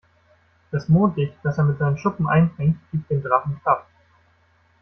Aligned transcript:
Das 0.71 0.89
Mondlicht, 0.89 1.37
das 1.43 1.59
er 1.59 1.65
mit 1.65 1.77
seinen 1.77 1.99
Schuppen 1.99 2.27
einfängt, 2.27 2.79
gibt 2.91 3.11
dem 3.11 3.21
Drachen 3.21 3.61
Kraft. 3.61 3.85